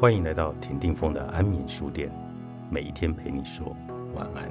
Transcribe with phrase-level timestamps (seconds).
[0.00, 2.10] 欢迎来到田定峰的安眠书店，
[2.70, 3.76] 每一天陪你说
[4.14, 4.50] 晚安。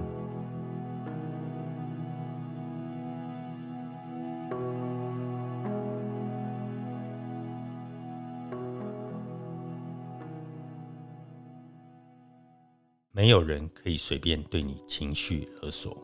[13.11, 15.97] 没有人可以随便对你情绪勒索，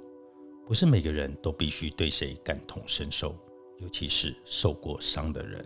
[0.65, 3.35] 不是每个人都必须对谁感同身受，
[3.77, 5.63] 尤其是受过伤的人。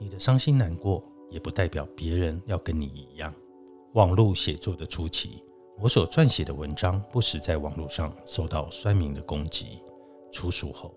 [0.00, 3.32] 你的伤心难过，也不代表别人要跟你一样。
[3.94, 5.42] 网络写作的初期，
[5.78, 9.82] 我所撰写的文章不时在网络上受到酸民的攻击。
[10.30, 10.94] 出书后，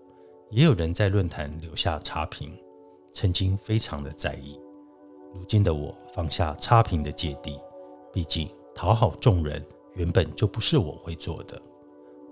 [0.50, 2.56] 也有人在论坛留下差评，
[3.12, 4.60] 曾经非常的在意。
[5.34, 7.58] 如今的我放下差评的芥蒂，
[8.12, 8.48] 毕竟。
[8.74, 9.62] 讨好众人
[9.96, 11.60] 原本就不是我会做的，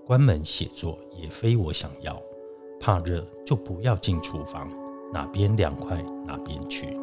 [0.07, 2.19] 关门写作也非我想要。
[2.79, 4.67] 怕热就不要进厨房，
[5.13, 6.97] 哪边凉快哪边去。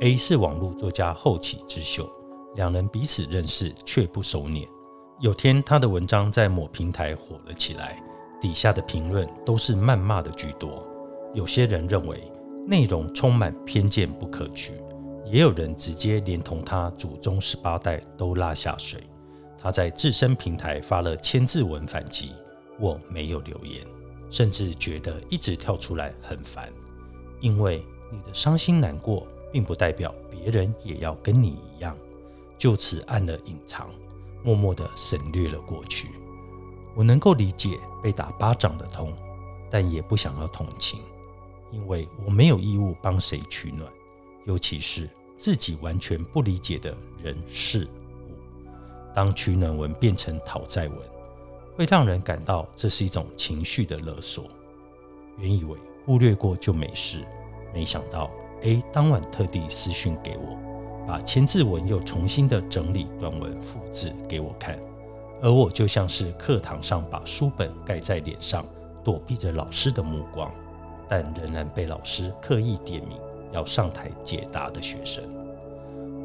[0.00, 2.08] A 是网络作家后起之秀，
[2.54, 4.64] 两人彼此认识却不熟稔。
[5.18, 8.00] 有天他的文章在某平台火了起来，
[8.40, 10.86] 底下的评论都是谩骂的居多。
[11.34, 12.30] 有些人认为
[12.64, 14.72] 内容充满偏见不可取。
[15.26, 19.02] 也有人直接连同他祖宗十八代都拉下水。
[19.60, 22.32] 他在自身平台发了千字文反击，
[22.78, 23.84] 我没有留言，
[24.30, 26.68] 甚至觉得一直跳出来很烦。
[27.40, 31.96] 因为你的伤心难过，并不代表别人也要跟你一样，
[32.56, 33.88] 就此按了隐藏，
[34.42, 36.08] 默默地省略了过去。
[36.94, 39.12] 我能够理解被打巴掌的痛，
[39.70, 41.00] 但也不想要同情，
[41.70, 43.90] 因为我没有义务帮谁取暖，
[44.44, 45.08] 尤其是。
[45.40, 48.68] 自己完全不理解的人事物，
[49.14, 50.98] 当取暖文变成讨债文，
[51.76, 54.46] 会让人感到这是一种情绪的勒索。
[55.36, 57.24] 原以为忽略过就没事，
[57.72, 58.28] 没想到
[58.62, 60.56] A 当晚特地私讯给我，
[61.06, 64.78] 把千字文又重新的整理短文复制给我看，
[65.40, 68.64] 而我就像是课堂上把书本盖在脸上，
[69.04, 70.52] 躲避着老师的目光，
[71.08, 73.18] 但仍然被老师刻意点名。
[73.50, 75.24] 要上台解答的学生，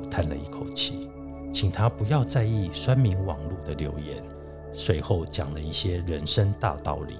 [0.01, 1.09] 我叹了一口气，
[1.53, 4.21] 请他不要在意酸民网络的留言。
[4.73, 7.15] 随后讲了一些人生大道理，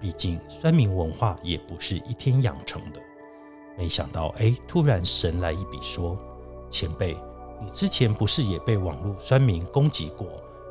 [0.00, 3.00] 毕竟酸民文化也不是一天养成的。
[3.76, 6.16] 没想到，哎，突然神来一笔，说
[6.70, 7.16] ：“前辈，
[7.60, 10.28] 你之前不是也被网络酸民攻击过？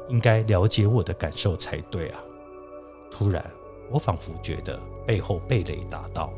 [0.10, 2.22] 应该了解我的感受才对啊！”
[3.12, 3.46] 突然，
[3.92, 6.32] 我仿佛觉得背后被雷打到，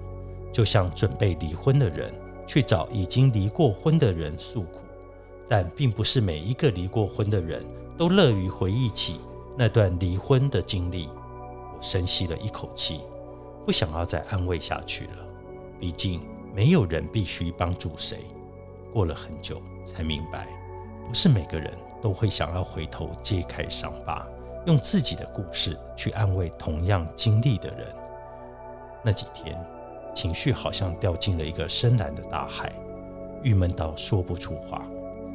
[0.52, 2.14] 就像准备离婚的人。
[2.48, 4.82] 去找已经离过婚的人诉苦，
[5.48, 7.66] 但并不是每一个离过婚的人
[7.98, 9.20] 都乐于回忆起
[9.58, 11.10] 那段离婚的经历。
[11.76, 13.02] 我深吸了一口气，
[13.66, 15.26] 不想要再安慰下去了。
[15.80, 16.22] 毕竟
[16.56, 18.20] 没有人必须帮助谁。
[18.94, 20.48] 过了很久，才明白，
[21.06, 21.72] 不是每个人
[22.02, 24.26] 都会想要回头揭开伤疤，
[24.66, 27.94] 用自己的故事去安慰同样经历的人。
[29.04, 29.56] 那几天。
[30.16, 32.72] 情绪好像掉进了一个深蓝的大海，
[33.44, 34.82] 郁闷到说不出话，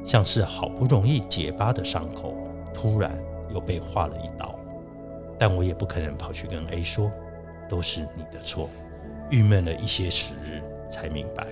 [0.06, 2.34] 像是好不容易结疤的伤口，
[2.72, 3.12] 突然
[3.52, 4.58] 又被划了一刀。
[5.38, 7.12] 但我也不可能跑去跟 A 说，
[7.68, 8.70] 都是你的错。
[9.28, 11.46] 郁闷了一些时日，才明白，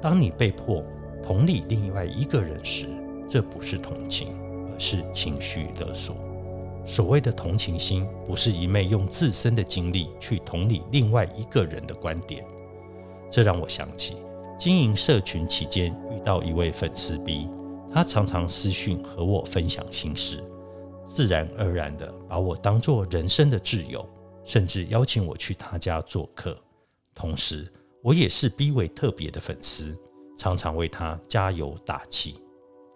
[0.00, 0.84] 当你被迫
[1.22, 2.86] 同理另外一个人时，
[3.28, 4.28] 这不是同情，
[4.72, 6.16] 而是情绪勒索。
[6.86, 12.44] 所谓的同情心，不是一昧用自身的经历去同理另外一个人的观点。
[13.30, 14.16] 这让我想起
[14.58, 17.48] 经营社群期间遇到一位粉丝 B，
[17.90, 20.44] 他常常私讯和我分享心事，
[21.06, 24.06] 自然而然的把我当做人生的挚友，
[24.44, 26.54] 甚至邀请我去他家做客。
[27.14, 27.72] 同时，
[28.04, 29.98] 我也是 B 为特别的粉丝，
[30.36, 32.38] 常常为他加油打气。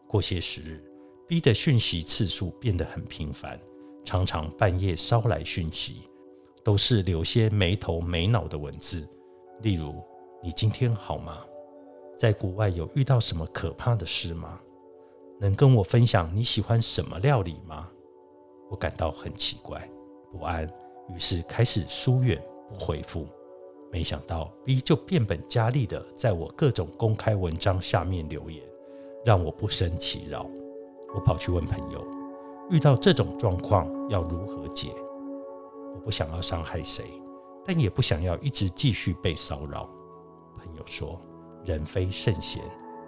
[0.06, 0.84] 过些时日
[1.26, 3.58] ，B 的讯息次数变得很频繁，
[4.04, 6.02] 常常半夜捎来讯息，
[6.62, 9.08] 都是留些没头没脑的文字，
[9.62, 9.94] 例如。
[10.40, 11.38] 你今天好吗？
[12.16, 14.60] 在国外有遇到什么可怕的事吗？
[15.40, 17.88] 能跟我分享你喜欢什么料理吗？
[18.70, 19.90] 我感到很奇怪、
[20.30, 20.64] 不安，
[21.08, 23.26] 于是开始疏远不回复。
[23.90, 28.62] 没想到 B 就变本加厉的在我各种公开文章下面留言，
[29.24, 30.46] 让我不胜其扰。
[31.14, 32.04] 我跑去问朋友，
[32.70, 34.92] 遇到这种状况要如何解？
[35.94, 37.04] 我不想要伤害谁，
[37.64, 39.88] 但也不想要一直继续被骚扰。
[40.58, 41.18] 朋友说，
[41.64, 42.62] 人非圣贤，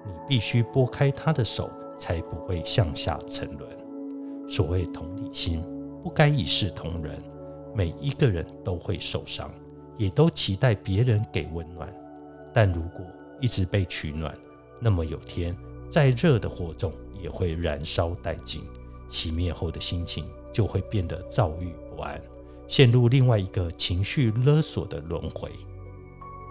[0.06, 4.49] 你必须拨开他的手，才不会向下沉沦。
[4.49, 5.62] 所谓同理心，
[6.03, 7.23] 不该一视同仁。
[7.75, 9.49] 每一个人都会受伤，
[10.00, 11.94] 也都期待别人给温暖。
[12.55, 13.05] 但如果
[13.38, 14.35] 一直被取暖，
[14.81, 15.55] 那么有天
[15.91, 16.91] 再热的火种
[17.23, 18.64] 也会燃烧殆尽，
[19.11, 22.19] 熄灭后的心情就会变得躁郁不安，
[22.67, 25.50] 陷入另外一个情绪勒索的轮回。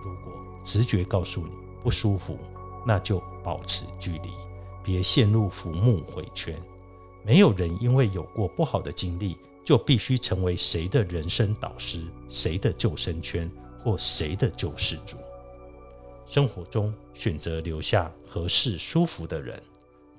[0.04, 0.32] 如果
[0.64, 1.52] 直觉告诉你
[1.82, 2.38] 不舒服，
[2.86, 4.30] 那就保持距离，
[4.84, 6.56] 别陷入浮木回圈。
[7.26, 13.50] 没有人因为有过不好的经历，就必须成为谁的人生导师、谁的救生圈
[13.84, 15.18] 或谁的救世主。
[16.26, 19.62] 生活中选择留下合适、舒服的人。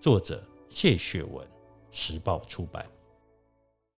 [0.01, 1.47] 作者：谢雪文，
[1.91, 2.85] 时报出版。